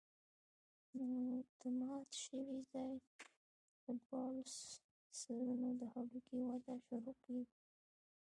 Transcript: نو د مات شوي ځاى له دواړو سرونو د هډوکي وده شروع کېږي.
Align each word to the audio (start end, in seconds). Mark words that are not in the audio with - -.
نو 1.09 1.19
د 1.59 1.61
مات 1.79 2.09
شوي 2.23 2.57
ځاى 2.71 2.93
له 3.85 3.91
دواړو 4.05 4.43
سرونو 5.19 5.69
د 5.79 5.81
هډوکي 5.93 6.37
وده 6.47 6.73
شروع 6.85 7.15
کېږي. 7.23 7.57